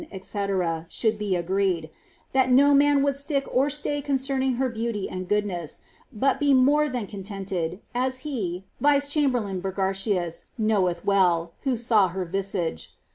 [0.11, 1.91] kc« should be agreed)
[2.33, 5.81] that no man would stick or stay conceniing her beauty and goodness;
[6.11, 12.07] but be more than contented^as he ^ vice chamber lain Burgartius) knoweth well, who saw
[12.07, 12.95] her visage.